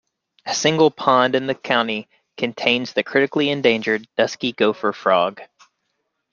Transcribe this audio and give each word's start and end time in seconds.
A 0.47 0.55
single 0.55 0.89
pond 0.89 1.35
in 1.35 1.45
the 1.45 1.53
county 1.53 2.09
contains 2.35 2.91
the 2.91 3.03
critically 3.03 3.51
endangered 3.51 4.07
dusky 4.17 4.51
gopher 4.51 4.93
frog. 4.93 5.39